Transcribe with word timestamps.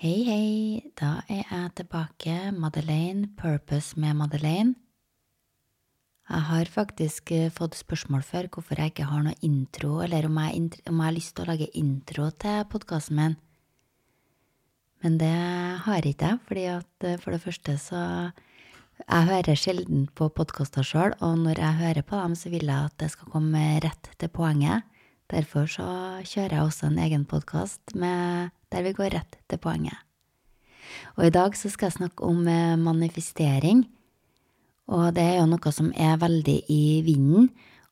Hei, 0.00 0.22
hei, 0.24 0.92
da 0.96 1.18
er 1.28 1.42
jeg 1.44 1.72
tilbake, 1.76 2.34
Madeleine, 2.56 3.26
Purpose 3.36 3.98
med 4.00 4.14
Madeleine. 4.16 4.72
Jeg 6.24 6.44
har 6.46 6.70
faktisk 6.72 7.32
eh, 7.36 7.50
fått 7.52 7.74
spørsmål 7.76 8.22
før 8.24 8.46
hvorfor 8.48 8.80
jeg 8.80 8.94
ikke 8.94 9.10
har 9.10 9.26
noe 9.26 9.36
intro, 9.44 9.98
eller 10.00 10.24
om 10.24 10.38
jeg, 10.40 10.78
om 10.88 11.02
jeg 11.02 11.04
har 11.04 11.12
lyst 11.18 11.34
til 11.36 11.44
å 11.44 11.50
lage 11.50 11.68
intro 11.76 12.30
til 12.32 12.62
podkasten 12.72 13.18
min. 13.18 13.34
Men 15.04 15.18
det 15.20 15.34
har 15.84 16.08
ikke 16.08 16.30
jeg, 16.30 16.40
fordi 16.48 16.62
at 16.78 17.06
eh, 17.10 17.18
for 17.20 17.36
det 17.36 17.42
første 17.44 17.74
så 17.82 18.04
Jeg 19.04 19.28
hører 19.28 19.56
sjelden 19.56 20.06
på 20.16 20.30
podkaster 20.32 20.84
sjøl, 20.84 21.12
og 21.20 21.36
når 21.42 21.60
jeg 21.60 21.80
hører 21.82 22.08
på 22.08 22.22
dem, 22.22 22.38
så 22.40 22.48
vil 22.48 22.64
jeg 22.72 22.88
at 22.88 22.96
det 23.04 23.10
skal 23.12 23.28
komme 23.36 23.66
rett 23.84 24.08
til 24.16 24.32
poenget. 24.32 24.88
Derfor 25.28 25.68
så 25.68 25.90
kjører 26.24 26.56
jeg 26.56 26.64
også 26.64 26.88
en 26.88 26.98
egen 27.04 27.28
podkast 27.28 28.00
der 28.70 28.86
vi 28.86 28.94
går 28.96 29.14
rett 29.16 29.38
til 29.50 29.60
poenget. 29.62 29.98
Og 31.18 31.26
i 31.26 31.34
dag 31.34 31.56
så 31.58 31.70
skal 31.70 31.90
jeg 31.90 31.98
snakke 32.00 32.26
om 32.26 32.46
eh, 32.48 32.78
manifestering. 32.78 33.84
Og 34.90 35.12
det 35.14 35.22
er 35.22 35.36
jo 35.40 35.50
noe 35.50 35.72
som 35.74 35.92
er 35.94 36.18
veldig 36.18 36.56
i 36.72 36.84
vinden. 37.06 37.50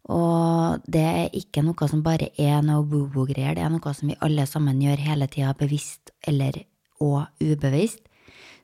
Og 0.08 0.80
det 0.88 1.04
er 1.04 1.36
ikke 1.36 1.62
noe 1.66 1.88
som 1.90 2.02
bare 2.02 2.30
er 2.40 2.62
noe 2.64 2.86
woo-woo-greier, 2.88 3.58
det 3.58 3.64
er 3.64 3.72
noe 3.74 3.92
som 3.94 4.08
vi 4.08 4.16
alle 4.24 4.46
sammen 4.48 4.80
gjør 4.80 5.02
hele 5.04 5.28
tida, 5.28 5.52
bevisst 5.58 6.14
eller 6.26 6.62
og 7.04 7.28
ubevisst. 7.44 8.00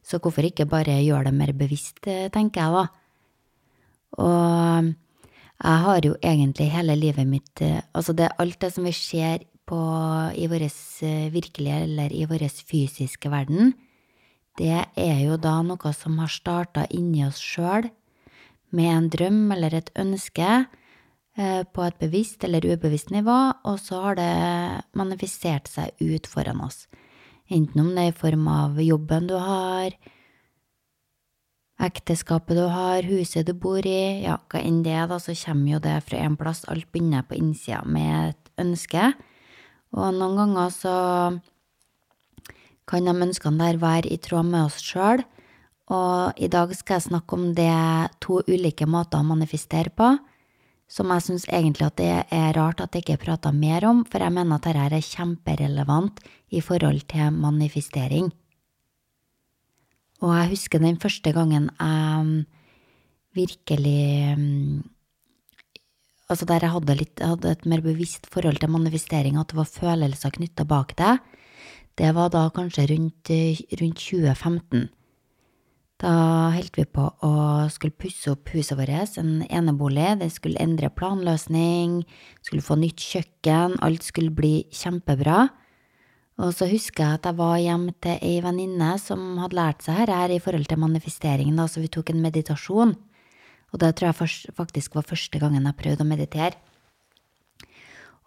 Så 0.05 0.19
hvorfor 0.21 0.45
ikke 0.45 0.67
bare 0.69 0.99
gjøre 1.05 1.31
det 1.31 1.35
mer 1.37 1.53
bevisst, 1.57 2.01
eh, 2.07 2.29
tenker 2.33 2.61
jeg 2.61 2.73
da. 2.75 2.85
Og 4.25 4.95
jeg 5.65 5.81
har 5.85 6.01
jo 6.05 6.17
egentlig 6.23 6.71
hele 6.71 6.97
livet 6.97 7.27
mitt 7.27 7.63
eh, 7.63 7.81
Altså, 7.95 8.13
det 8.13 8.29
alt 8.39 8.61
det 8.61 8.73
som 8.73 8.85
vi 8.85 8.93
ser 8.93 9.45
på 9.69 9.81
i 10.37 10.47
vår 10.51 10.67
eh, 10.67 11.33
virkelige 11.35 11.83
eller 11.87 12.13
i 12.13 12.25
vår 12.31 12.47
fysiske 12.49 13.33
verden, 13.33 13.75
det 14.59 14.85
er 14.95 15.21
jo 15.25 15.37
da 15.37 15.59
noe 15.67 15.93
som 15.97 16.19
har 16.23 16.31
starta 16.31 16.87
inni 16.95 17.25
oss 17.27 17.41
sjøl, 17.43 17.89
med 18.75 18.91
en 18.91 19.11
drøm 19.11 19.53
eller 19.55 19.75
et 19.75 19.91
ønske, 19.99 20.65
på 21.35 21.83
et 21.83 21.97
bevisst 21.99 22.45
eller 22.47 22.63
ubevisst 22.63 23.09
nivå, 23.11 23.37
og 23.67 23.81
så 23.83 23.99
har 24.05 24.19
det 24.21 24.35
manifisert 24.95 25.67
seg 25.67 25.91
ut 25.99 26.29
foran 26.31 26.61
oss. 26.63 26.85
Enten 27.51 27.81
om 27.83 27.91
det 27.91 28.05
er 28.05 28.13
i 28.13 28.19
form 28.21 28.47
av 28.49 28.79
jobben 28.79 29.27
du 29.27 29.35
har, 29.35 29.97
ekteskapet 31.83 32.57
du 32.57 32.65
har, 32.71 33.05
huset 33.05 33.47
du 33.47 33.53
bor 33.53 33.85
i, 33.85 34.23
ja, 34.25 34.39
hva 34.49 34.63
enn 34.63 34.83
det 34.85 34.95
er, 34.95 35.09
da, 35.11 35.19
så 35.21 35.35
kommer 35.37 35.75
jo 35.75 35.83
det 35.85 35.97
fra 36.07 36.23
en 36.25 36.39
plass. 36.41 36.65
Alt 36.71 36.89
begynner 36.93 37.27
på 37.27 37.37
innsida 37.39 37.83
med 37.85 38.33
et 38.33 38.53
ønske. 38.63 39.13
Og 39.95 40.11
noen 40.17 40.39
ganger 40.41 40.75
så 40.75 40.97
kan 42.91 43.07
de 43.07 43.15
ønskene 43.15 43.63
der 43.63 43.81
være 43.81 44.11
i 44.11 44.19
tråd 44.21 44.51
med 44.51 44.67
oss 44.67 44.83
sjøl. 44.83 45.23
Og 45.95 46.41
i 46.41 46.49
dag 46.49 46.73
skal 46.75 46.99
jeg 46.99 47.09
snakke 47.11 47.37
om 47.37 47.51
det 47.57 47.73
to 48.25 48.41
ulike 48.49 48.89
måter 48.89 49.21
å 49.21 49.29
manifestere 49.29 49.93
på 49.95 50.15
som 50.91 51.11
jeg 51.11 51.25
syns 51.25 51.47
egentlig 51.49 51.87
at 51.87 51.97
det 51.99 52.11
er 52.35 52.57
rart 52.57 52.83
at 52.85 52.95
jeg 52.95 53.05
ikke 53.05 53.23
prater 53.25 53.55
mer 53.57 53.87
om, 53.89 54.05
for 54.05 54.23
jeg 54.23 54.35
mener 54.35 54.59
at 54.59 54.67
dette 54.69 54.99
er 54.99 55.07
kjemperelevant 55.09 56.21
i 56.55 56.61
forhold 56.63 57.07
til 57.11 57.33
manifestering. 57.35 58.29
Og 60.23 60.35
jeg 60.37 60.53
husker 60.53 60.83
den 60.83 61.01
første 61.01 61.33
gangen 61.35 61.71
jeg 61.73 62.45
virkelig 63.35 64.85
Altså 66.33 66.47
der 66.49 66.65
jeg 66.65 66.73
hadde, 66.73 66.97
litt, 66.97 67.21
hadde 67.21 67.51
et 67.53 67.67
mer 67.69 67.83
bevisst 67.85 68.27
forhold 68.33 68.63
til 68.63 68.73
manifestering, 68.73 69.37
at 69.37 69.53
det 69.53 69.59
var 69.59 69.69
følelser 69.69 70.33
knytta 70.33 70.65
bak 70.65 70.95
det, 70.97 71.19
det 72.01 72.11
var 72.17 72.31
da 72.33 72.49
kanskje 72.51 72.89
rundt, 72.91 73.31
rundt 73.79 74.01
2015. 74.03 74.89
Da 76.03 76.15
holdt 76.57 76.79
vi 76.81 76.85
på 76.91 77.05
å 77.23 77.35
skulle 77.71 77.95
pusse 77.95 78.33
opp 78.33 78.51
huset 78.51 78.75
vårt, 78.77 79.15
en 79.21 79.45
enebolig. 79.47 80.17
Det 80.19 80.33
skulle 80.35 80.61
endre 80.61 80.91
planløsning, 80.91 82.01
skulle 82.43 82.67
få 82.67 82.77
nytt 82.81 82.99
kjøkken, 82.99 83.79
alt 83.79 84.03
skulle 84.03 84.35
bli 84.35 84.65
kjempebra. 84.75 85.47
Og 86.43 86.51
så 86.51 86.67
husker 86.67 87.05
jeg 87.05 87.21
at 87.21 87.29
jeg 87.31 87.39
var 87.39 87.61
hjemme 87.63 87.95
til 88.03 88.19
ei 88.27 88.41
venninne 88.43 88.97
som 88.99 89.37
hadde 89.39 89.55
lært 89.55 89.87
seg 89.87 90.11
her 90.11 90.35
i 90.35 90.41
forhold 90.43 90.67
til 90.67 90.83
manifesteringen, 90.83 91.55
da, 91.61 91.69
så 91.71 91.85
vi 91.85 91.93
tok 91.95 92.11
en 92.11 92.25
meditasjon. 92.25 92.97
Og 93.75 93.81
det 93.83 93.91
tror 93.99 94.13
jeg 94.13 94.55
faktisk 94.55 94.95
var 94.95 95.09
første 95.09 95.41
gangen 95.43 95.67
jeg 95.67 95.79
prøvde 95.81 96.07
å 96.07 96.07
meditere. 96.07 96.55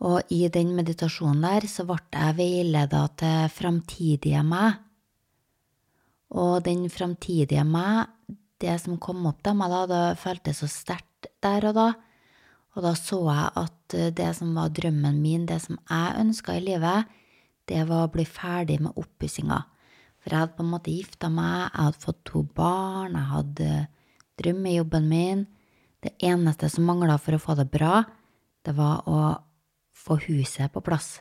Og 0.04 0.28
i 0.30 0.44
den 0.54 0.74
meditasjonen 0.78 1.46
der 1.46 1.66
så 1.72 1.88
ble 1.88 2.02
jeg 2.12 2.36
veileda 2.38 3.06
til 3.18 3.48
framtidige 3.56 4.44
meg. 4.46 4.84
Og 6.36 6.60
den 6.66 6.84
framtidige 6.92 7.64
meg, 7.64 8.12
det 8.60 8.76
som 8.84 9.00
kom 9.00 9.24
opp 9.30 9.40
til 9.46 9.56
meg 9.56 9.72
da, 9.72 9.86
det 9.90 10.20
føltes 10.20 10.60
så 10.62 10.70
sterkt 10.70 11.32
der 11.42 11.70
og 11.72 11.78
da. 11.80 11.88
Og 12.76 12.84
da 12.86 12.94
så 13.00 13.24
jeg 13.26 13.48
at 13.64 13.96
eh, 13.98 14.12
det 14.14 14.30
som 14.38 14.52
var 14.54 14.74
drømmen 14.76 15.18
min, 15.24 15.48
det 15.50 15.64
som 15.64 15.80
jeg 15.80 16.20
ønska 16.22 16.58
i 16.58 16.62
livet, 16.62 17.08
det 17.68 17.88
var 17.90 18.06
å 18.06 18.12
bli 18.12 18.26
ferdig 18.28 18.78
med 18.84 19.00
oppussinga. 19.00 19.64
For 20.22 20.34
jeg 20.34 20.44
hadde 20.44 20.58
på 20.60 20.66
en 20.66 20.74
måte 20.76 20.94
gifta 20.94 21.32
meg, 21.32 21.72
jeg 21.72 21.88
hadde 21.88 22.04
fått 22.04 22.22
to 22.28 22.44
barn, 22.58 23.16
jeg 23.18 23.32
hadde 23.32 23.72
drømmejobben 24.42 25.08
min. 25.10 25.46
Det 26.04 26.14
eneste 26.24 26.70
som 26.70 26.86
mangla 26.88 27.18
for 27.22 27.38
å 27.38 27.42
få 27.42 27.58
det 27.58 27.70
bra, 27.74 28.04
det 28.66 28.76
var 28.78 29.08
å 29.10 29.22
få 29.98 30.20
huset 30.28 30.72
på 30.74 30.84
plass. 30.86 31.18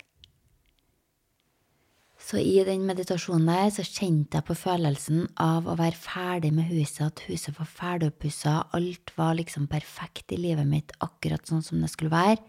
Så 2.26 2.40
i 2.40 2.58
den 2.66 2.82
meditasjonen 2.88 3.46
der 3.46 3.68
så 3.70 3.84
kjente 3.86 4.40
jeg 4.40 4.46
på 4.48 4.56
følelsen 4.58 5.28
av 5.38 5.68
å 5.68 5.76
være 5.78 6.00
ferdig 6.00 6.50
med 6.56 6.66
huset, 6.72 7.04
at 7.06 7.22
huset 7.28 7.54
var 7.58 7.68
ferdigoppussa, 7.70 8.54
alt 8.74 9.12
var 9.18 9.36
liksom 9.38 9.68
perfekt 9.70 10.34
i 10.34 10.40
livet 10.40 10.66
mitt, 10.66 10.94
akkurat 11.04 11.46
sånn 11.46 11.62
som 11.62 11.84
det 11.84 11.92
skulle 11.92 12.14
være. 12.14 12.40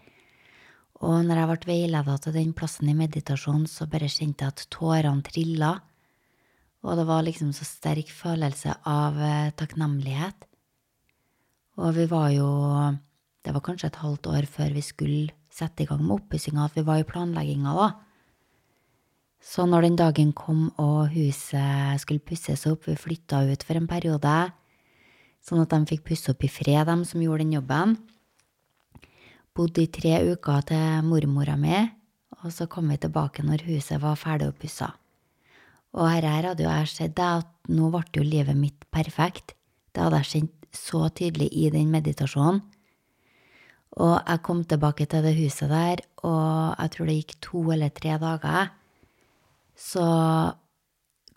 Og 1.06 1.20
når 1.28 1.42
jeg 1.42 1.50
ble 1.52 1.70
veileda 1.70 2.16
til 2.24 2.34
den 2.40 2.56
plassen 2.58 2.90
i 2.90 2.98
meditasjonen, 2.98 3.68
så 3.70 3.86
bare 3.92 4.10
kjente 4.10 4.48
jeg 4.48 4.56
at 4.56 4.66
tårene 4.74 5.26
trilla. 5.28 5.76
Og 6.82 6.98
det 6.98 7.06
var 7.06 7.28
liksom 7.28 7.52
så 7.54 7.68
sterk 7.68 8.10
følelse 8.10 8.80
av 8.88 9.20
eh, 9.22 9.54
takknemlighet. 9.60 10.47
Og 11.78 11.94
vi 11.94 12.08
var 12.10 12.32
jo 12.34 12.48
Det 13.46 13.54
var 13.54 13.64
kanskje 13.64 13.88
et 13.88 14.02
halvt 14.02 14.28
år 14.28 14.46
før 14.52 14.74
vi 14.76 14.82
skulle 14.84 15.32
sette 15.54 15.84
i 15.84 15.88
gang 15.88 16.02
med 16.04 16.18
oppussinga, 16.18 16.66
at 16.66 16.76
vi 16.76 16.84
var 16.84 17.00
i 17.00 17.08
planlegginga 17.08 17.72
da. 17.78 17.88
Så 19.40 19.64
når 19.66 19.86
den 19.86 19.96
dagen 19.96 20.34
kom 20.36 20.68
og 20.76 21.14
huset 21.14 22.02
skulle 22.02 22.20
pusses 22.20 22.66
opp, 22.68 22.84
vi 22.90 22.98
flytta 23.00 23.46
ut 23.48 23.64
for 23.64 23.80
en 23.80 23.88
periode, 23.88 24.34
sånn 25.40 25.64
at 25.64 25.72
de 25.72 25.80
fikk 25.94 26.04
pusse 26.10 26.34
opp 26.34 26.44
i 26.44 26.52
fred, 26.52 26.84
dem 26.90 27.06
som 27.08 27.24
gjorde 27.24 27.46
den 27.46 27.56
jobben. 27.56 27.96
Bodde 29.56 29.86
i 29.86 29.88
tre 29.88 30.20
uker 30.34 30.68
til 30.68 31.08
mormora 31.08 31.56
mi, 31.56 31.80
og 32.44 32.52
så 32.52 32.68
kom 32.68 32.92
vi 32.92 33.00
tilbake 33.00 33.48
når 33.48 33.64
huset 33.70 34.04
var 34.04 34.20
ferdig 34.20 34.52
oppussa. 34.52 34.92
Og 35.96 36.12
her 36.12 36.28
hadde 36.52 36.66
jo 36.66 36.70
jeg 36.70 36.92
sett 36.92 37.16
det, 37.16 37.32
at 37.46 37.72
nå 37.72 37.88
ble 37.94 38.04
jo 38.20 38.28
livet 38.28 38.60
mitt 38.60 38.84
perfekt. 38.92 39.56
Det 39.96 40.04
hadde 40.04 40.20
jeg 40.26 40.34
kjent 40.34 40.67
så 40.78 41.08
tydelig 41.10 41.50
i 41.52 41.70
den 41.74 41.92
meditasjonen. 41.94 42.62
Og 43.98 44.16
jeg 44.22 44.44
kom 44.46 44.62
tilbake 44.70 45.08
til 45.10 45.26
det 45.26 45.34
huset 45.40 45.72
der, 45.74 46.04
og 46.22 46.76
jeg 46.78 46.92
tror 46.94 47.10
det 47.10 47.16
gikk 47.18 47.40
to 47.42 47.64
eller 47.74 47.94
tre 47.96 48.20
dager 48.22 48.68
så 49.78 50.04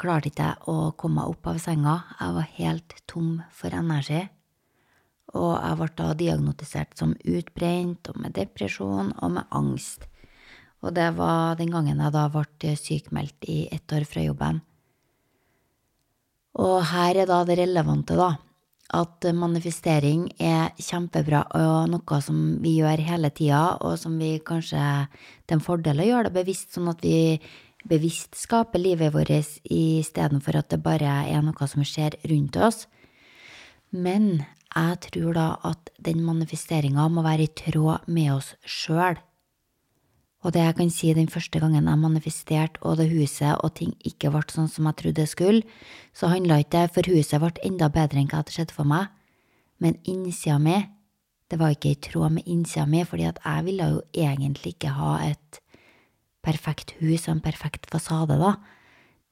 klarte 0.01 0.31
ikke 0.31 0.49
jeg 0.49 0.69
å 0.73 0.93
komme 0.97 1.21
meg 1.21 1.33
opp 1.35 1.51
av 1.53 1.59
senga. 1.61 1.97
Jeg 2.17 2.37
var 2.39 2.55
helt 2.57 2.95
tom 3.11 3.33
for 3.53 3.77
energi. 3.77 4.23
Og 5.37 5.53
jeg 5.61 5.79
ble 5.79 5.91
da 6.01 6.07
diagnotisert 6.19 6.97
som 6.99 7.13
utbrent, 7.15 8.09
og 8.11 8.17
med 8.25 8.35
depresjon 8.35 9.13
og 9.13 9.35
med 9.37 9.53
angst. 9.55 10.09
Og 10.81 10.97
det 10.97 11.11
var 11.19 11.61
den 11.61 11.71
gangen 11.75 12.01
jeg 12.01 12.17
da 12.17 12.25
ble 12.33 12.75
sykmeldt 12.81 13.47
i 13.53 13.61
ett 13.71 13.93
år 13.93 14.09
fra 14.09 14.25
jobben. 14.25 14.63
Og 16.61 16.81
her 16.91 17.21
er 17.21 17.29
da 17.29 17.45
det 17.47 17.61
relevante, 17.61 18.17
da. 18.19 18.33
At 18.91 19.23
manifestering 19.37 20.25
er 20.43 20.73
kjempebra 20.83 21.45
og 21.55 21.91
noe 21.93 22.21
som 22.25 22.59
vi 22.63 22.81
gjør 22.81 23.03
hele 23.07 23.31
tida, 23.31 23.77
og 23.79 23.99
som 24.01 24.17
vi 24.19 24.39
kanskje 24.43 24.81
Det 25.47 25.55
er 25.55 25.59
en 25.59 25.63
fordel 25.63 26.01
å 26.03 26.07
gjøre 26.09 26.31
det 26.31 26.39
bevisst, 26.41 26.73
sånn 26.75 26.91
at 26.91 27.03
vi 27.03 27.41
bevisst 27.89 28.37
skaper 28.37 28.79
livet 28.83 29.15
vårt 29.15 29.31
istedenfor 29.65 30.59
at 30.59 30.71
det 30.71 30.83
bare 30.83 31.25
er 31.31 31.43
noe 31.43 31.69
som 31.71 31.83
skjer 31.87 32.19
rundt 32.29 32.57
oss. 32.57 32.87
Men 33.91 34.45
jeg 34.71 35.01
tror 35.09 35.35
da 35.35 35.49
at 35.67 35.91
den 35.99 36.23
manifesteringa 36.23 37.09
må 37.11 37.25
være 37.27 37.49
i 37.49 37.55
tråd 37.63 38.07
med 38.07 38.35
oss 38.37 38.55
sjøl. 38.63 39.19
Og 40.41 40.55
det 40.55 40.63
jeg 40.65 40.77
kan 40.79 40.91
si 40.93 41.13
den 41.13 41.29
første 41.29 41.61
gangen 41.61 41.89
jeg 41.89 42.01
manifesterte 42.01 42.81
og 42.81 42.97
det 42.97 43.11
huset 43.11 43.61
og 43.61 43.75
ting 43.77 43.93
ikke 44.09 44.31
ble 44.33 44.41
sånn 44.49 44.71
som 44.73 44.89
jeg 44.89 44.97
trodde 45.01 45.21
det 45.21 45.29
skulle, 45.29 45.63
så 46.17 46.31
handla 46.33 46.63
ikke 46.63 46.79
det 46.79 46.95
for 46.95 47.13
huset 47.13 47.43
ble 47.43 47.53
enda 47.67 47.91
bedre 47.93 48.23
enn 48.23 48.31
hva 48.31 48.41
hadde 48.41 48.55
skjedd 48.55 48.73
for 48.73 48.89
meg, 48.89 49.11
men 49.81 49.99
innsida 50.09 50.57
mi, 50.61 50.79
det 51.51 51.59
var 51.61 51.75
ikke 51.75 51.93
i 51.93 52.01
tråd 52.01 52.37
med 52.39 52.49
innsida 52.49 52.87
mi, 52.89 53.03
fordi 53.05 53.27
at 53.29 53.41
jeg 53.45 53.67
ville 53.67 53.89
jo 53.91 54.03
egentlig 54.15 54.77
ikke 54.77 54.93
ha 54.97 55.17
et 55.27 55.61
perfekt 56.45 56.95
hus 57.01 57.27
og 57.27 57.37
en 57.37 57.45
perfekt 57.45 57.89
fasade, 57.91 58.37
da. 58.41 58.55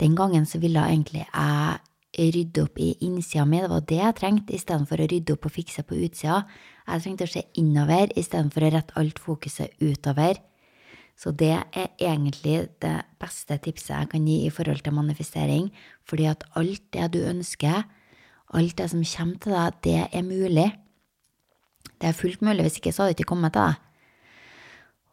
Den 0.00 0.16
gangen 0.18 0.44
så 0.46 0.60
ville 0.60 0.82
jeg 0.82 0.98
egentlig 0.98 1.24
jeg 1.32 2.32
rydde 2.34 2.64
opp 2.64 2.80
i 2.82 2.90
innsida 3.06 3.44
mi, 3.46 3.60
det 3.62 3.70
var 3.70 3.84
det 3.86 4.00
jeg 4.00 4.16
trengte, 4.18 4.56
istedenfor 4.56 5.00
å 5.00 5.08
rydde 5.08 5.34
opp 5.36 5.46
og 5.46 5.54
fikse 5.54 5.84
på 5.86 5.98
utsida. 6.04 6.42
Jeg 6.88 7.04
trengte 7.04 7.28
å 7.28 7.32
se 7.32 7.44
innover 7.60 8.12
istedenfor 8.18 8.66
å 8.66 8.70
rette 8.74 8.96
alt 8.98 9.20
fokuset 9.22 9.76
utover. 9.80 10.40
Så 11.18 11.32
det 11.34 11.50
er 11.50 11.88
egentlig 11.98 12.68
det 12.82 12.94
beste 13.18 13.56
tipset 13.58 13.90
jeg 13.90 14.10
kan 14.12 14.26
gi 14.28 14.44
i 14.46 14.52
forhold 14.54 14.84
til 14.86 14.94
manifestering, 14.94 15.72
fordi 16.06 16.28
at 16.30 16.44
alt 16.58 16.84
det 16.94 17.08
du 17.16 17.18
ønsker, 17.26 17.82
alt 18.54 18.78
det 18.78 18.86
som 18.92 19.02
kommer 19.02 19.42
til 19.42 19.56
deg, 19.56 19.80
det 19.84 19.98
er 20.14 20.22
mulig. 20.22 20.68
Det 21.98 22.08
er 22.08 22.16
fullt 22.16 22.42
mulig, 22.46 22.62
hvis 22.62 22.78
ikke 22.78 22.94
så 22.94 23.02
hadde 23.02 23.16
det 23.16 23.18
ikke 23.18 23.32
kommet 23.34 23.56
til 23.56 23.66
deg. 23.66 23.84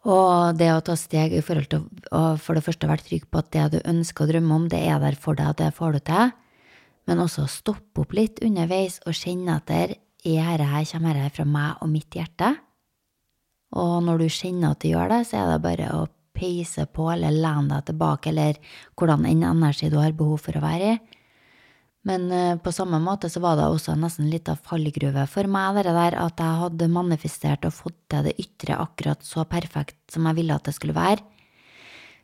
Og 0.06 0.54
det 0.54 0.68
å 0.70 0.82
ta 0.86 0.94
steg 0.94 1.34
i 1.34 1.42
forhold 1.42 1.66
til 1.72 1.82
å 2.14 2.36
for 2.38 2.54
det 2.54 2.62
første 2.62 2.86
være 2.86 3.02
trygg 3.08 3.26
på 3.26 3.42
at 3.42 3.50
det 3.56 3.64
du 3.74 3.78
ønsker 3.82 4.22
å 4.22 4.30
drømme 4.30 4.60
om, 4.60 4.68
det 4.70 4.84
er 4.86 5.02
der 5.02 5.18
for 5.18 5.34
deg, 5.34 5.50
og 5.50 5.58
det 5.58 5.72
får 5.74 5.96
du 5.96 6.04
til, 6.06 6.30
men 7.10 7.22
også 7.22 7.48
stoppe 7.50 8.04
opp 8.04 8.14
litt 8.14 8.38
underveis 8.46 9.00
og 9.06 9.18
kjenne 9.18 9.58
etter 9.58 9.96
er 10.26 10.58
dette 10.58 10.70
her, 10.70 10.86
kommer 10.90 11.18
dette 11.18 11.34
fra 11.34 11.46
meg 11.46 11.82
og 11.82 11.90
mitt 11.90 12.14
hjerte? 12.14 12.54
Og 13.76 13.98
når 14.06 14.22
du 14.22 14.28
kjenner 14.32 14.72
at 14.72 14.82
du 14.82 14.90
gjør 14.90 15.12
det, 15.12 15.22
så 15.28 15.42
er 15.42 15.52
det 15.52 15.64
bare 15.64 15.90
å 15.94 16.06
peise 16.36 16.84
på 16.92 17.08
eller 17.12 17.32
lene 17.32 17.70
deg 17.70 17.90
tilbake, 17.90 18.32
eller 18.32 18.58
hvordan 18.96 19.24
enn 19.28 19.44
energi 19.48 19.90
du 19.92 19.98
har 20.00 20.16
behov 20.16 20.42
for 20.48 20.58
å 20.58 20.64
være 20.64 20.94
i. 20.94 20.96
Men 22.06 22.28
uh, 22.30 22.58
på 22.62 22.70
samme 22.70 23.00
måte 23.02 23.28
så 23.32 23.40
var 23.42 23.56
det 23.58 23.66
også 23.66 23.96
nesten 23.98 24.28
litt 24.30 24.46
av 24.52 24.60
fallgruve 24.62 25.24
for 25.30 25.48
meg, 25.50 25.80
det 25.80 25.94
der 25.96 26.18
at 26.22 26.38
jeg 26.38 26.60
hadde 26.60 26.92
manifestert 26.92 27.66
og 27.66 27.74
fått 27.74 27.96
til 28.12 28.28
det 28.28 28.36
ytre 28.42 28.78
akkurat 28.78 29.26
så 29.26 29.42
perfekt 29.48 29.98
som 30.12 30.28
jeg 30.28 30.38
ville 30.38 30.54
at 30.54 30.68
det 30.68 30.76
skulle 30.76 30.94
være. 30.96 31.24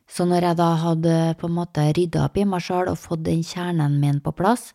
Så 0.07 0.27
når 0.27 0.47
jeg 0.47 0.59
da 0.59 0.69
hadde 0.79 1.17
på 1.39 1.49
en 1.49 1.57
måte 1.57 1.83
rydda 1.95 2.27
opp 2.27 2.39
i 2.39 2.47
meg 2.47 2.63
sjøl 2.63 2.91
og 2.91 2.99
fått 3.01 3.25
den 3.27 3.43
kjernen 3.43 3.99
min 3.99 4.21
på 4.23 4.33
plass, 4.35 4.71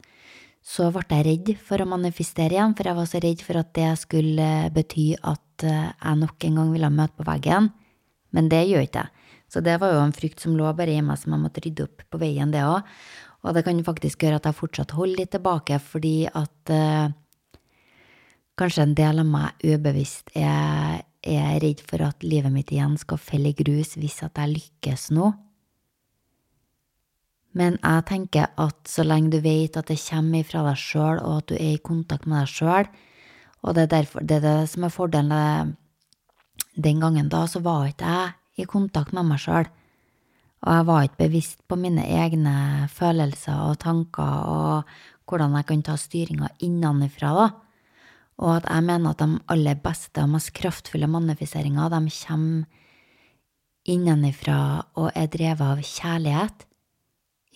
så 0.68 0.90
ble 0.92 1.04
jeg 1.08 1.24
redd 1.26 1.52
for 1.64 1.80
å 1.80 1.88
manifestere 1.88 2.58
igjen, 2.58 2.74
for 2.76 2.90
jeg 2.90 2.98
var 2.98 3.08
så 3.08 3.20
redd 3.24 3.44
for 3.44 3.60
at 3.60 3.70
det 3.78 3.92
skulle 4.02 4.48
bety 4.74 5.06
at 5.16 5.64
uh, 5.64 5.92
jeg 5.94 6.20
nok 6.20 6.44
en 6.44 6.58
gang 6.60 6.74
ville 6.74 6.90
møte 6.92 7.16
på 7.16 7.24
veggen. 7.28 7.70
Men 8.36 8.50
det 8.52 8.66
gjør 8.68 8.84
ikke 8.84 9.06
jeg. 9.06 9.14
Så 9.48 9.62
det 9.64 9.78
var 9.80 9.94
jo 9.94 10.02
en 10.02 10.12
frykt 10.12 10.42
som 10.44 10.58
lå 10.58 10.68
bare 10.76 10.92
i 10.92 11.00
meg, 11.00 11.16
som 11.16 11.32
jeg 11.32 11.40
måtte 11.40 11.62
rydde 11.64 11.86
opp 11.86 12.04
på 12.12 12.20
veien, 12.20 12.52
det 12.52 12.66
òg. 12.68 12.84
Og 13.46 13.54
det 13.56 13.62
kan 13.64 13.80
faktisk 13.86 14.26
gjøre 14.26 14.42
at 14.42 14.48
jeg 14.50 14.58
fortsatt 14.58 14.92
holder 14.98 15.22
litt 15.22 15.32
tilbake, 15.32 15.78
fordi 15.80 16.14
at 16.28 16.72
eh, 16.74 17.14
kanskje 18.60 18.84
en 18.84 18.96
del 18.98 19.22
av 19.22 19.30
meg 19.30 19.64
ubevisst 19.64 20.34
er, 20.36 21.00
er 21.22 21.60
redd 21.62 21.80
for 21.88 22.04
at 22.04 22.26
livet 22.26 22.52
mitt 22.52 22.74
igjen 22.74 22.98
skal 23.00 23.22
felle 23.22 23.54
i 23.54 23.56
grus 23.56 23.96
hvis 23.96 24.20
at 24.26 24.36
jeg 24.42 24.56
lykkes 24.58 25.08
nå. 25.16 25.30
Men 27.56 27.78
jeg 27.80 28.04
tenker 28.06 28.50
at 28.60 28.76
så 28.88 29.04
lenge 29.06 29.32
du 29.32 29.40
vet 29.40 29.76
at 29.76 29.88
det 29.88 29.98
kommer 30.02 30.44
fra 30.44 30.64
deg 30.68 30.80
sjøl, 30.80 31.22
og 31.22 31.42
at 31.42 31.48
du 31.48 31.54
er 31.56 31.74
i 31.74 31.82
kontakt 31.82 32.26
med 32.26 32.42
deg 32.42 32.52
sjøl, 32.52 32.90
og 33.62 33.74
det 33.74 33.86
er, 33.88 33.92
derfor, 33.96 34.22
det 34.22 34.36
er 34.38 34.44
det 34.44 34.70
som 34.70 34.84
er 34.86 34.94
fordelen 34.94 35.76
Den 36.78 37.00
gangen 37.00 37.28
da 37.28 37.42
så 37.50 37.58
var 37.58 37.88
ikke 37.88 38.06
jeg 38.06 38.62
i 38.62 38.66
kontakt 38.70 39.12
med 39.12 39.26
meg 39.26 39.40
sjøl 39.42 39.66
og 40.66 40.74
jeg 40.74 40.86
var 40.88 41.04
ikke 41.06 41.22
bevisst 41.22 41.60
på 41.70 41.78
mine 41.78 42.02
egne 42.02 42.88
følelser 42.90 43.60
og 43.68 43.78
tanker 43.84 44.48
og 44.50 44.90
hvordan 45.28 45.54
jeg 45.58 45.68
kan 45.68 45.84
ta 45.84 45.94
styringa 46.00 46.48
innenfra, 46.64 47.32
da. 47.36 47.46
Og 48.38 48.54
at 48.56 48.68
jeg 48.70 48.86
mener 48.86 49.12
at 49.12 49.20
de 49.22 49.38
aller 49.52 49.78
beste 49.82 50.22
og 50.22 50.32
mest 50.32 50.52
kraftfulle 50.56 51.08
manifesteringer, 51.10 51.90
de 51.92 52.14
kommer 52.22 52.64
innenfra 53.88 54.58
og 54.98 55.12
er 55.14 55.28
drevet 55.30 55.62
av 55.62 55.82
kjærlighet, 55.84 56.64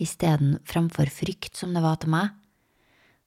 isteden 0.03 0.57
fremfor 0.67 1.09
frykt, 1.11 1.55
som 1.57 1.73
det 1.75 1.83
var 1.83 1.99
til 2.01 2.13
meg. 2.13 2.33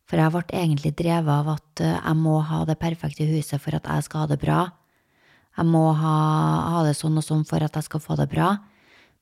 For 0.06 0.20
jeg 0.20 0.32
ble 0.32 0.44
egentlig 0.54 0.94
drevet 0.98 1.32
av 1.32 1.48
at 1.56 1.82
eh, 1.82 1.96
jeg 1.98 2.18
må 2.20 2.38
ha 2.46 2.62
det 2.68 2.78
perfekte 2.78 3.26
huset 3.26 3.62
for 3.62 3.74
at 3.74 3.88
jeg 3.90 4.06
skal 4.06 4.24
ha 4.24 4.30
det 4.30 4.38
bra. 4.42 4.60
Jeg 5.56 5.66
må 5.72 5.86
ha, 5.96 6.16
ha 6.76 6.82
det 6.86 6.94
sånn 6.98 7.16
og 7.18 7.24
sånn 7.26 7.46
for 7.48 7.64
at 7.64 7.74
jeg 7.74 7.88
skal 7.88 8.02
få 8.04 8.18
det 8.20 8.28
bra. 8.30 8.52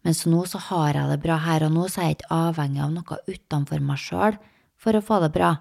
Mens 0.04 0.24
nå 0.28 0.42
så 0.50 0.60
har 0.66 0.98
jeg 0.98 1.12
det 1.14 1.22
bra 1.22 1.38
her 1.40 1.64
og 1.64 1.72
nå, 1.72 1.86
så 1.88 2.02
er 2.02 2.10
jeg 2.10 2.18
ikke 2.18 2.36
avhengig 2.36 2.82
av 2.84 2.92
noe 2.92 3.20
utenfor 3.30 3.80
meg 3.80 4.02
sjøl 4.02 4.36
for 4.76 4.98
å 4.98 5.04
få 5.04 5.22
det 5.22 5.30
bra. 5.32 5.54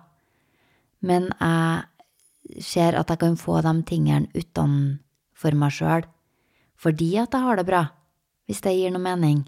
Men 0.99 1.29
jeg 1.39 2.63
ser 2.63 2.97
at 2.99 3.13
jeg 3.13 3.21
kan 3.21 3.39
få 3.39 3.61
de 3.63 3.73
tingene 3.87 4.27
utenfor 4.35 5.55
meg 5.55 5.77
sjøl 5.77 6.09
fordi 6.83 7.13
at 7.21 7.31
jeg 7.31 7.45
har 7.45 7.55
det 7.55 7.63
bra, 7.63 7.83
hvis 8.43 8.59
det 8.65 8.73
gir 8.75 8.91
noe 8.91 8.99
mening. 8.99 9.45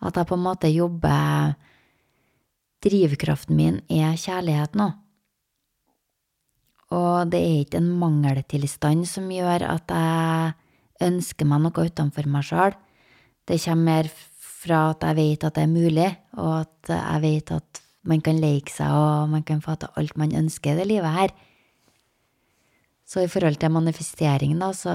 At 0.00 0.16
jeg 0.16 0.28
på 0.28 0.38
en 0.38 0.46
måte 0.46 0.72
jobber 0.72 1.56
Drivkraften 2.80 3.58
min 3.58 3.80
er 3.92 4.16
kjærlighet 4.16 4.76
nå. 4.80 4.86
Og 6.96 7.28
det 7.30 7.40
er 7.44 7.58
ikke 7.60 7.80
en 7.82 7.90
mangeltilstand 8.00 9.04
som 9.06 9.28
gjør 9.30 9.66
at 9.68 9.92
jeg 9.92 11.10
ønsker 11.10 11.48
meg 11.48 11.60
noe 11.66 11.84
utenfor 11.90 12.28
meg 12.28 12.48
sjøl 12.48 12.78
det 13.50 13.58
kommer 13.64 13.86
mer 13.88 14.08
fra 14.60 14.80
at 14.92 15.04
jeg 15.08 15.16
vet 15.18 15.44
at 15.46 15.56
det 15.56 15.62
er 15.64 15.70
mulig, 15.70 16.08
og 16.38 16.52
at 16.60 16.90
jeg 16.92 17.22
vet 17.24 17.52
at 17.56 17.80
man 18.06 18.20
kan 18.24 18.38
leke 18.40 18.72
seg, 18.72 18.92
og 18.94 19.30
man 19.32 19.42
kan 19.46 19.62
få 19.64 19.74
til 19.80 19.90
alt 19.98 20.18
man 20.20 20.34
ønsker 20.36 20.74
i 20.74 20.78
det 20.78 20.86
livet 20.86 21.16
her. 21.16 21.32
Så 23.10 23.24
i 23.24 23.30
forhold 23.30 23.58
til 23.58 23.72
manifestering, 23.74 24.54
da, 24.60 24.70
så 24.76 24.92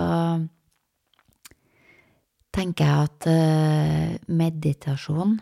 tenker 2.55 2.87
jeg 2.87 3.09
at 3.09 3.27
uh, 3.29 4.15
meditasjon 4.31 5.39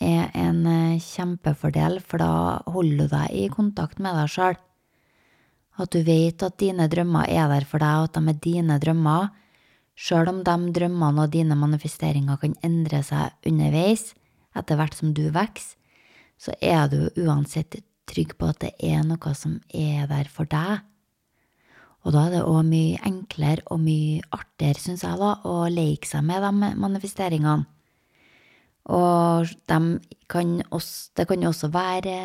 er 0.00 0.30
en 0.38 0.62
uh, 0.64 1.02
kjempefordel, 1.02 2.00
for 2.00 2.22
da 2.22 2.32
holder 2.70 3.04
du 3.04 3.12
deg 3.12 3.34
i 3.36 3.48
kontakt 3.52 4.00
med 4.00 4.16
deg 4.16 4.32
sjøl. 4.32 4.56
At 5.78 5.92
du 5.94 6.00
vet 6.02 6.42
at 6.42 6.56
dine 6.58 6.88
drømmer 6.90 7.28
er 7.30 7.52
der 7.52 7.68
for 7.68 7.84
deg, 7.84 8.00
og 8.00 8.08
at 8.08 8.16
de 8.18 8.32
er 8.32 8.40
dine 8.48 8.80
drømmer, 8.82 9.28
Sjøl 9.98 10.28
om 10.30 10.44
de 10.46 10.54
drømmene 10.76 11.24
og 11.24 11.32
dine 11.34 11.56
manifesteringer 11.58 12.38
kan 12.38 12.54
endre 12.62 13.00
seg 13.02 13.48
underveis, 13.50 14.12
etter 14.54 14.78
hvert 14.78 14.94
som 14.94 15.10
du 15.14 15.24
vokser, 15.34 15.74
så 16.38 16.54
er 16.62 16.86
du 16.86 17.08
uansett 17.18 17.80
trygg 18.06 18.36
på 18.38 18.46
at 18.52 18.60
det 18.62 18.70
er 18.78 19.02
noe 19.02 19.32
som 19.34 19.56
er 19.74 20.06
der 20.06 20.30
for 20.30 20.46
deg. 20.46 20.84
Og 22.08 22.14
da 22.14 22.22
er 22.24 22.38
det 22.38 22.44
òg 22.48 22.62
mye 22.64 23.00
enklere 23.04 23.66
og 23.68 23.82
mye 23.84 24.22
artigere, 24.32 24.80
syns 24.80 25.02
jeg, 25.04 25.18
da, 25.20 25.34
å 25.44 25.66
leke 25.68 26.08
seg 26.08 26.24
med 26.24 26.40
de 26.40 26.70
manifesteringene. 26.80 27.66
Og 28.88 29.50
de 29.68 29.80
kan 30.32 30.54
også, 30.72 31.10
det 31.20 31.26
kan 31.28 31.42
jo 31.44 31.50
også 31.52 31.68
være 31.74 32.20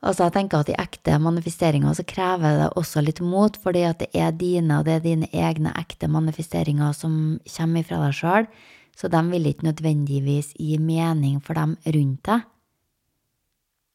Altså, 0.00 0.24
jeg 0.24 0.32
tenker 0.32 0.62
at 0.62 0.70
i 0.72 0.78
ekte 0.80 1.18
manifesteringer 1.20 1.92
så 1.92 2.06
krever 2.08 2.54
det 2.56 2.68
også 2.80 3.02
litt 3.04 3.18
mot, 3.20 3.52
fordi 3.60 3.82
at 3.84 3.98
det 4.00 4.06
er 4.16 4.30
dine, 4.32 4.78
og 4.78 4.86
det 4.86 4.94
er 4.94 5.02
dine 5.04 5.28
egne 5.28 5.74
ekte 5.76 6.08
manifesteringer 6.08 6.94
som 6.96 7.18
kommer 7.44 7.84
fra 7.84 7.98
deg 8.06 8.16
sjøl, 8.16 8.48
så 8.96 9.10
de 9.12 9.20
vil 9.28 9.50
ikke 9.50 9.66
nødvendigvis 9.68 10.54
gi 10.56 10.78
mening 10.80 11.42
for 11.44 11.60
dem 11.60 11.76
rundt 11.84 12.22
deg. 12.30 12.48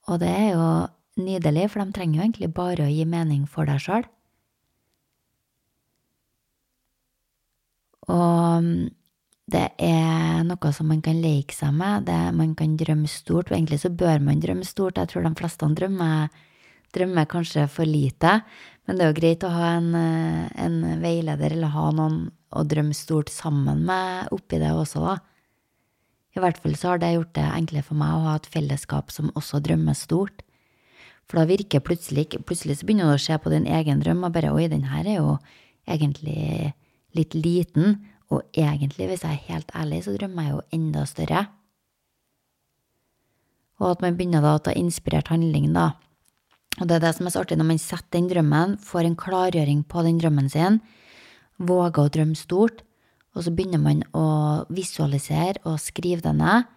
Og 0.05 0.21
det 0.21 0.29
er 0.29 0.47
jo 0.51 0.67
nydelig, 1.25 1.71
for 1.73 1.81
de 1.81 1.97
trenger 1.97 2.19
jo 2.19 2.27
egentlig 2.27 2.51
bare 2.53 2.85
å 2.85 2.93
gi 2.93 3.09
mening 3.09 3.49
for 3.49 3.65
deg 3.65 3.81
sjøl. 3.81 4.05
Og 8.11 8.69
det 9.45 9.65
er 9.81 10.41
noe 10.45 10.71
som 10.73 10.89
man 10.89 11.03
kan 11.05 11.19
leke 11.21 11.53
seg 11.53 11.73
med, 11.77 12.07
det, 12.09 12.17
man 12.37 12.55
kan 12.57 12.77
drømme 12.79 13.09
stort. 13.09 13.51
Og 13.51 13.57
egentlig 13.57 13.81
så 13.83 13.91
bør 13.93 14.23
man 14.25 14.41
drømme 14.41 14.65
stort. 14.65 14.97
Jeg 14.97 15.11
tror 15.11 15.25
de 15.25 15.33
fleste 15.37 15.69
drømmer, 15.79 16.33
drømmer 16.95 17.29
kanskje 17.29 17.67
for 17.69 17.85
lite. 17.85 18.39
Men 18.85 18.97
det 18.97 19.05
er 19.05 19.11
jo 19.11 19.19
greit 19.19 19.45
å 19.45 19.53
ha 19.53 19.75
en, 19.77 19.93
en 19.95 20.81
veileder 21.01 21.53
eller 21.53 21.73
ha 21.73 21.91
noen 21.93 22.25
å 22.55 22.63
drømme 22.63 22.95
stort 22.95 23.31
sammen 23.33 23.83
med 23.85 24.31
oppi 24.33 24.59
det 24.61 24.71
også, 24.71 25.01
da. 25.03 25.17
I 26.35 26.41
hvert 26.43 26.57
fall 26.59 26.75
så 26.75 26.91
har 26.91 26.99
det 26.99 27.13
gjort 27.13 27.35
det 27.37 27.45
enklere 27.47 27.87
for 27.87 27.99
meg 27.99 28.11
å 28.11 28.25
ha 28.25 28.33
et 28.39 28.49
fellesskap 28.51 29.13
som 29.13 29.31
også 29.39 29.61
drømmer 29.63 29.95
stort. 29.95 30.43
For 31.25 31.39
da 31.39 31.47
virker 31.49 31.81
plutselig 31.81 32.27
Plutselig 32.45 32.79
så 32.79 32.85
begynner 32.85 33.09
du 33.09 33.15
å 33.15 33.21
se 33.21 33.37
på 33.41 33.49
din 33.49 33.65
egen 33.65 34.01
drøm 34.03 34.27
og 34.27 34.33
bare 34.35 34.51
Oi, 34.53 34.67
den 34.69 34.85
her 34.91 35.07
er 35.07 35.21
jo 35.23 35.37
egentlig 35.89 36.73
litt 37.17 37.35
liten. 37.37 37.99
Og 38.33 38.41
egentlig, 38.57 39.09
hvis 39.11 39.23
jeg 39.25 39.37
er 39.37 39.53
helt 39.53 39.71
ærlig, 39.77 40.03
så 40.05 40.15
drømmer 40.15 40.47
jeg 40.47 40.55
jo 40.55 40.63
enda 40.79 41.05
større. 41.09 41.45
Og 43.81 43.91
at 43.91 44.03
man 44.03 44.17
begynner 44.17 44.43
da 44.43 44.55
å 44.55 44.63
ta 44.63 44.73
inspirert 44.75 45.29
handling, 45.33 45.73
da. 45.75 45.93
Og 46.79 46.89
det 46.89 46.97
er 46.97 47.05
det 47.05 47.13
som 47.15 47.27
er 47.27 47.35
så 47.35 47.43
artig 47.43 47.57
når 47.59 47.69
man 47.69 47.79
setter 47.79 48.17
den 48.17 48.29
drømmen, 48.31 48.77
får 48.83 49.07
en 49.07 49.17
klargjøring 49.19 49.83
på 49.87 50.03
den 50.07 50.19
drømmen 50.19 50.49
sin, 50.51 50.81
våger 51.55 52.03
å 52.03 52.11
drømme 52.11 52.39
stort, 52.39 52.83
og 53.35 53.43
så 53.45 53.51
begynner 53.51 53.81
man 53.83 54.01
å 54.15 54.27
visualisere 54.71 55.61
og 55.67 55.79
skrive 55.83 56.23
det 56.23 56.33
ned. 56.35 56.67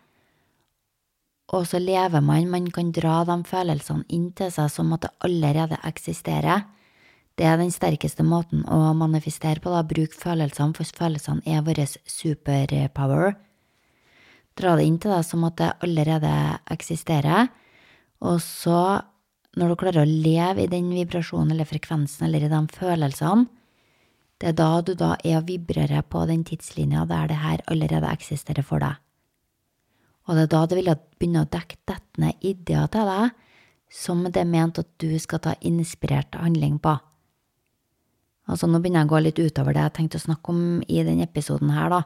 Og 1.54 1.64
så 1.70 1.80
lever 1.80 2.22
man, 2.22 2.50
man 2.50 2.66
kan 2.74 2.90
dra 2.92 3.22
de 3.26 3.38
følelsene 3.48 4.04
inn 4.12 4.30
til 4.36 4.50
seg 4.52 4.68
som 4.72 4.90
at 4.94 5.06
det 5.06 5.14
allerede 5.24 5.78
eksisterer. 5.86 6.66
Det 7.38 7.46
er 7.46 7.58
den 7.60 7.70
sterkeste 7.70 8.24
måten 8.26 8.64
å 8.66 8.90
manifestere 8.98 9.62
på, 9.62 9.70
da. 9.70 9.84
Bruk 9.86 10.16
følelsene, 10.18 10.74
for 10.74 10.98
følelsene 10.98 11.44
er 11.46 11.62
vår 11.62 11.84
superpower. 12.10 13.36
dra 14.58 14.74
det 14.74 14.88
inn 14.88 14.98
til 14.98 15.12
deg 15.14 15.22
som 15.22 15.44
at 15.46 15.56
det 15.60 15.68
allerede 15.86 16.32
eksisterer. 16.74 17.46
Og 18.26 18.40
så, 18.42 19.02
når 19.54 19.68
du 19.68 19.76
klarer 19.78 20.02
å 20.02 20.10
leve 20.10 20.64
i 20.64 20.70
den 20.70 20.90
vibrasjonen 20.90 21.52
eller 21.54 21.68
frekvensen 21.68 22.26
eller 22.26 22.42
i 22.42 22.50
de 22.50 22.62
følelsene, 22.74 23.46
det 24.38 24.48
er 24.48 24.58
da 24.58 24.80
du 24.82 24.94
da 24.94 25.16
er 25.22 25.38
og 25.38 25.46
vibrerer 25.46 26.02
på 26.02 26.24
den 26.26 26.44
tidslinja 26.46 27.04
der 27.06 27.30
det 27.30 27.38
her 27.38 27.62
allerede 27.66 28.10
eksisterer 28.10 28.66
for 28.66 28.82
deg. 28.82 28.98
Og 30.26 30.34
det 30.34 30.42
er 30.42 30.52
da 30.52 30.66
det 30.66 30.78
vil 30.78 30.90
begynne 31.18 31.42
å 31.42 31.50
dekke 31.50 31.78
dette 31.86 32.22
ned 32.22 32.42
ideer 32.42 32.90
til 32.90 33.06
deg 33.06 33.30
som 33.90 34.26
det 34.26 34.42
er 34.42 34.50
ment 34.50 34.78
at 34.78 34.90
du 35.00 35.10
skal 35.18 35.40
ta 35.42 35.54
inspirert 35.64 36.34
handling 36.36 36.78
på. 36.78 36.98
Altså, 38.48 38.68
nå 38.68 38.80
begynner 38.80 39.04
jeg 39.04 39.10
å 39.10 39.12
gå 39.12 39.20
litt 39.22 39.40
utover 39.40 39.76
det 39.76 39.84
jeg 39.84 39.94
tenkte 39.98 40.20
å 40.20 40.24
snakke 40.24 40.52
om 40.54 40.60
i 40.88 41.02
denne 41.04 41.26
episoden 41.28 41.72
her, 41.74 41.92
da. 41.92 42.02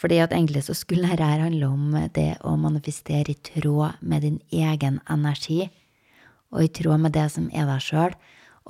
Fordi 0.00 0.20
at 0.22 0.32
egentlig 0.32 0.62
så 0.64 0.74
skulle 0.78 1.10
dette 1.10 1.26
handle 1.26 1.68
om 1.68 1.96
det 2.14 2.30
å 2.46 2.54
manifestere 2.56 3.34
i 3.34 3.40
tråd 3.50 3.98
med 4.00 4.24
din 4.24 4.38
egen 4.54 5.00
energi, 5.10 5.66
og 6.54 6.62
i 6.64 6.70
tråd 6.72 7.02
med 7.02 7.14
det 7.14 7.26
som 7.34 7.50
er 7.52 7.66
deg 7.68 7.82
sjøl. 7.84 8.14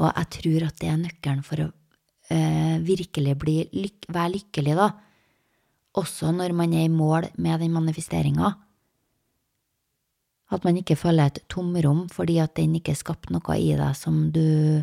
Og 0.00 0.08
jeg 0.08 0.30
tror 0.36 0.66
at 0.66 0.80
det 0.80 0.88
er 0.90 0.98
nøkkelen 1.00 1.44
for 1.44 1.62
å 1.64 1.68
øh, 1.68 2.74
virkelig 2.88 3.36
bli, 3.40 3.56
lyk 3.76 4.08
være 4.10 4.34
lykkelig, 4.38 4.74
da. 4.80 4.90
Også 6.00 6.32
når 6.32 6.54
man 6.56 6.74
er 6.74 6.86
i 6.86 6.92
mål 6.92 7.28
med 7.36 7.60
den 7.62 7.74
manifesteringa. 7.74 8.52
At 10.50 10.66
man 10.66 10.78
ikke 10.80 10.98
føler 10.98 11.30
et 11.30 11.42
tomrom 11.50 12.06
fordi 12.10 12.40
at 12.42 12.56
den 12.58 12.74
ikke 12.78 12.96
skapte 12.98 13.34
noe 13.34 13.56
i 13.58 13.70
deg 13.78 13.94
som 13.98 14.28
du 14.34 14.82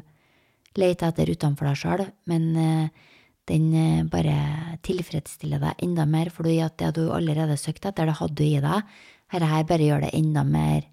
leter 0.78 1.12
etter 1.12 1.32
utenfor 1.34 1.70
deg 1.70 1.80
sjøl, 1.80 2.04
men 2.30 2.50
eh, 2.62 3.06
den 3.48 3.70
eh, 3.74 4.04
bare 4.12 4.38
tilfredsstiller 4.86 5.62
deg 5.64 5.86
enda 5.86 6.06
mer 6.10 6.32
at 6.32 6.78
det 6.78 6.92
du 6.98 7.08
allerede 7.12 7.58
søkte 7.58 7.90
etter, 7.90 8.06
det 8.06 8.20
hadde 8.20 8.36
du 8.36 8.44
i 8.44 8.60
deg. 8.64 8.94
Dette 9.32 9.50
her 9.52 9.64
bare 9.68 9.88
gjør 9.88 10.06
det 10.06 10.14
enda 10.16 10.44
mer 10.44 10.86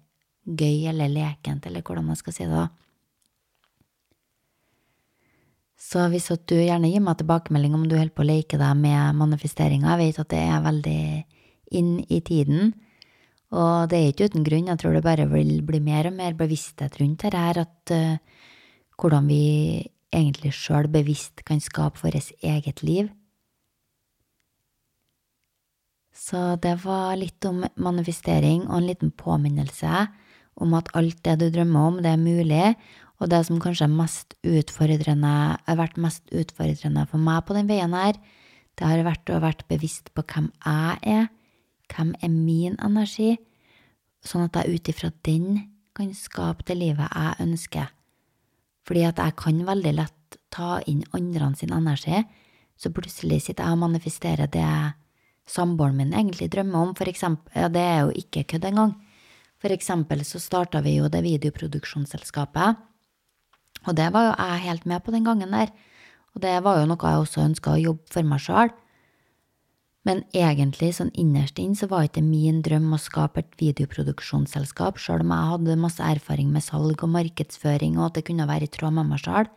gøy 0.45 0.87
eller 0.91 1.09
lekent, 1.09 1.65
eller 1.65 1.81
hvordan 1.81 2.09
jeg 2.09 2.21
skal 2.21 2.33
si 2.33 2.45
det, 2.45 2.51
da. 2.53 2.67
Så 5.85 6.07
hvis 6.09 6.31
at 6.33 6.45
du 6.49 6.55
gjerne 6.55 6.89
gir 6.89 7.03
meg 7.03 7.19
tilbakemelding 7.19 7.75
om 7.75 7.83
du 7.85 7.97
holder 7.97 8.15
på 8.15 8.23
å 8.23 8.29
leke 8.29 8.57
deg 8.57 8.79
med 8.79 9.19
manifesteringa, 9.19 9.93
jeg 9.93 10.01
vet 10.01 10.21
at 10.23 10.31
det 10.31 10.41
er 10.41 10.65
veldig 10.65 11.01
inn 11.77 11.91
i 12.09 12.21
tiden, 12.25 12.73
og 13.55 13.91
det 13.91 13.99
er 13.99 14.11
ikke 14.11 14.29
uten 14.31 14.45
grunn, 14.45 14.69
jeg 14.71 14.81
tror 14.81 14.95
det 14.95 15.03
bare 15.05 15.27
vil 15.29 15.59
bli 15.65 15.79
mer 15.83 16.09
og 16.09 16.15
mer 16.17 16.33
bevissthet 16.37 16.97
rundt 16.99 17.21
dette 17.23 17.43
her, 17.43 17.59
at 17.61 17.93
uh, 17.93 18.17
hvordan 18.99 19.27
vi 19.29 19.85
egentlig 20.15 20.53
sjøl 20.55 20.87
bevisst 20.91 21.43
kan 21.47 21.61
skape 21.63 22.01
vårt 22.03 22.31
eget 22.43 22.83
liv. 22.83 23.09
Så 26.15 26.55
det 26.63 26.77
var 26.85 27.17
litt 27.19 27.43
om 27.45 27.65
manifestering 27.75 28.69
og 28.69 28.77
en 28.79 28.87
liten 28.87 29.11
påminnelse 29.11 30.05
om 30.55 30.73
at 30.77 30.87
alt 30.95 31.19
det 31.27 31.35
du 31.41 31.49
drømmer 31.51 31.89
om, 31.89 31.97
det 31.99 32.13
er 32.13 32.21
mulig, 32.21 32.75
og 33.19 33.29
det 33.31 33.41
som 33.47 33.59
kanskje 33.59 33.87
har 33.87 35.77
vært 35.79 35.99
mest 35.99 36.31
utfordrende 36.31 37.05
for 37.11 37.19
meg 37.19 37.43
på 37.47 37.55
den 37.55 37.67
veien 37.67 37.95
her, 37.95 38.15
det 38.75 38.87
har 38.87 39.03
vært 39.07 39.31
å 39.31 39.41
være 39.43 39.67
bevisst 39.67 40.11
på 40.15 40.23
hvem 40.23 40.49
jeg 40.63 40.97
er, 41.03 41.27
hvem 41.91 42.15
er 42.23 42.31
min 42.31 42.75
energi, 42.83 43.35
sånn 44.23 44.47
at 44.47 44.55
jeg 44.59 44.79
ut 44.79 44.91
ifra 44.91 45.11
den 45.27 45.61
kan 45.95 46.11
skape 46.15 46.67
det 46.67 46.79
livet 46.79 47.07
jeg 47.07 47.39
ønsker. 47.45 47.94
Fordi 48.85 49.05
at 49.07 49.21
jeg 49.21 49.35
kan 49.39 49.63
veldig 49.65 49.93
lett 49.97 50.37
ta 50.53 50.79
inn 50.87 51.03
andre 51.15 51.51
sin 51.57 51.73
energi, 51.73 52.21
så 52.77 52.91
plutselig 52.93 53.41
sitter 53.45 53.65
jeg 53.65 53.77
og 53.77 53.81
manifesterer 53.85 54.51
det 54.51 54.67
samboeren 55.49 55.97
min 55.97 56.13
egentlig 56.13 56.49
drømmer 56.53 56.89
om, 56.89 56.93
for 56.97 57.09
eksempel, 57.09 57.51
ja, 57.55 57.69
det 57.69 57.81
er 57.81 57.99
jo 58.05 58.13
ikke 58.21 58.45
kødd 58.53 58.69
engang. 58.69 58.95
For 59.61 59.73
eksempel 59.73 60.23
så 60.27 60.41
starta 60.41 60.81
vi 60.85 60.97
jo 60.97 61.09
det 61.09 61.23
videoproduksjonsselskapet, 61.25 62.81
og 63.85 63.97
det 63.97 64.07
var 64.13 64.29
jo 64.29 64.33
jeg 64.33 64.63
helt 64.65 64.87
med 64.89 65.03
på 65.05 65.13
den 65.13 65.25
gangen 65.25 65.53
der, 65.53 65.71
og 66.33 66.41
det 66.43 66.55
var 66.65 66.81
jo 66.81 66.89
noe 66.89 67.11
jeg 67.11 67.21
også 67.21 67.45
ønska 67.45 67.75
å 67.75 67.81
jobbe 67.81 68.11
for 68.11 68.27
meg 68.27 68.43
sjøl. 68.43 68.73
Men 70.05 70.21
egentlig, 70.37 70.91
sånn 70.93 71.09
innerst 71.17 71.57
inn, 71.57 71.73
så 71.73 71.87
var 71.89 72.05
ikke 72.05 72.21
min 72.21 72.59
drøm 72.65 72.91
å 72.93 73.01
skape 73.01 73.41
et 73.41 73.55
videoproduksjonsselskap, 73.57 74.99
sjøl 75.01 75.23
om 75.23 75.33
jeg 75.33 75.51
hadde 75.51 75.77
masse 75.81 76.05
erfaring 76.05 76.51
med 76.53 76.61
salg 76.61 77.01
og 77.01 77.09
markedsføring, 77.15 77.97
og 77.97 78.11
at 78.11 78.19
det 78.19 78.27
kunne 78.27 78.45
være 78.45 78.67
i 78.67 78.73
tråd 78.75 78.93
med 78.99 79.09
meg 79.09 79.23
sjøl. 79.23 79.49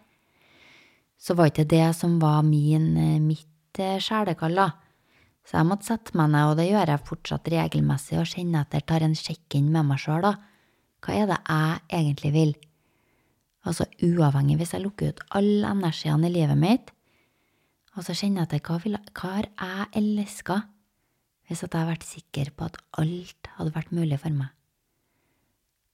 Så 1.21 1.37
var 1.37 1.51
ikke 1.53 1.69
det 1.69 1.85
som 1.99 2.17
var 2.23 2.41
min, 2.49 2.95
eh, 2.97 3.19
mitt 3.21 3.83
eh, 3.83 4.01
sjelekall, 4.01 4.57
da. 4.57 4.71
Så 5.45 5.59
jeg 5.59 5.69
måtte 5.69 5.91
sette 5.91 6.17
meg 6.17 6.33
ned, 6.33 6.49
og 6.49 6.57
det 6.57 6.71
gjør 6.71 6.95
jeg 6.95 7.07
fortsatt 7.11 7.53
regelmessig, 7.53 8.17
og 8.21 8.33
kjenne 8.33 8.65
etter, 8.65 8.85
tar 8.89 9.05
en 9.05 9.17
sjekk-inn 9.17 9.69
med 9.75 9.85
meg 9.91 10.01
sjøl, 10.01 10.25
da. 10.25 10.37
Hva 11.05 11.15
er 11.15 11.29
det 11.29 11.39
jeg 11.45 11.81
egentlig 12.01 12.33
vil? 12.33 12.55
Altså 13.69 13.85
uavhengig 14.01 14.57
hvis 14.63 14.73
jeg 14.73 14.85
lukker 14.85 15.13
ut 15.13 15.21
alle 15.37 15.75
energiene 15.77 16.31
i 16.31 16.33
livet 16.33 16.57
mitt, 16.57 16.93
og 17.99 18.05
så 18.07 18.15
kjenner 18.15 18.45
jeg 18.45 18.61
etter 18.61 18.63
hva, 18.63 19.01
hva 19.19 19.33
har 19.35 19.49
jeg 19.49 19.89
elska 19.99 20.61
hvis 21.49 21.65
jeg 21.65 21.73
har 21.73 21.89
vært 21.89 22.05
sikker 22.05 22.51
på 22.55 22.69
at 22.69 22.77
alt 23.01 23.51
hadde 23.57 23.73
vært 23.75 23.95
mulig 23.97 24.19
for 24.21 24.37
meg? 24.37 24.53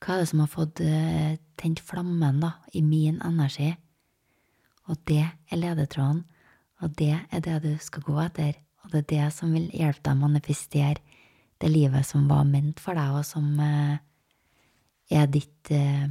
Hva 0.03 0.17
er 0.17 0.25
det 0.25 0.29
som 0.33 0.43
har 0.43 0.51
fått 0.53 0.83
uh, 0.85 1.37
tent 1.57 1.81
flammen 1.81 2.43
da, 2.43 2.51
i 2.77 2.83
min 2.85 3.23
energi? 3.25 3.71
Og 4.91 4.99
det 5.09 5.23
er 5.23 5.61
ledetråden, 5.61 6.25
og 6.83 6.97
det 6.99 7.15
er 7.15 7.45
det 7.47 7.61
du 7.65 7.71
skal 7.81 8.05
gå 8.05 8.19
etter, 8.27 8.59
og 8.83 8.93
det 8.93 9.05
er 9.05 9.11
det 9.15 9.29
som 9.33 9.55
vil 9.55 9.71
hjelpe 9.73 10.03
deg 10.05 10.19
å 10.19 10.25
manifestere 10.27 11.01
det 11.63 11.71
livet 11.71 12.05
som 12.05 12.27
var 12.29 12.45
ment 12.45 12.83
for 12.83 12.99
deg, 12.99 13.15
og 13.17 13.25
som 13.25 13.47
uh, 13.63 13.97
er 15.09 15.31
ditt 15.33 15.73
uh, 15.73 16.11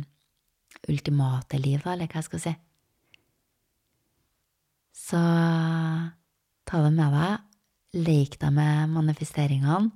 ultimate 0.90 1.60
liv, 1.62 1.84
da, 1.84 1.94
eller 1.94 2.10
hva 2.10 2.24
jeg 2.24 2.32
skal 2.32 2.46
si. 2.48 2.56
Så 4.94 5.18
ta 6.70 6.86
det 6.86 6.94
med 6.94 7.10
deg. 7.18 7.42
Lek 8.06 8.38
deg 8.42 8.52
med 8.54 8.94
manifesteringene. 8.94 9.90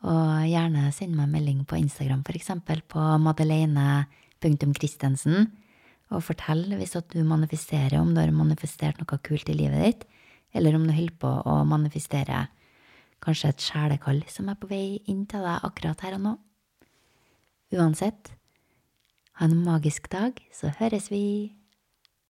Og 0.00 0.48
gjerne 0.48 0.88
send 0.96 1.12
meg 1.12 1.28
en 1.28 1.34
melding 1.34 1.60
på 1.68 1.76
Instagram, 1.76 2.24
eksempel, 2.32 2.80
på 2.88 2.96
madeleine.christensen. 3.20 5.52
Og 6.10 6.24
fortell 6.24 6.72
hvis 6.78 6.96
at 6.96 7.12
du 7.12 7.20
manifesterer, 7.24 8.00
om 8.00 8.14
du 8.14 8.20
har 8.22 8.30
manifestert 8.32 8.98
noe 8.98 9.18
kult 9.22 9.48
i 9.52 9.58
livet 9.58 9.82
ditt, 9.84 10.04
eller 10.56 10.74
om 10.74 10.86
du 10.88 10.92
holder 10.96 11.16
på 11.20 11.42
å 11.46 11.64
manifestere 11.68 12.48
kanskje 13.20 13.48
et 13.52 13.62
sjelekall 13.62 14.24
som 14.32 14.48
er 14.48 14.56
på 14.58 14.66
vei 14.70 15.02
inn 15.10 15.26
til 15.28 15.40
deg 15.44 15.64
akkurat 15.68 16.00
her 16.06 16.14
og 16.16 16.22
nå. 16.24 16.32
Uansett, 17.76 18.32
ha 19.38 19.44
en 19.46 19.62
magisk 19.62 20.10
dag, 20.10 20.32
så 20.50 20.70
høres 20.80 21.10
vi. 21.12 21.59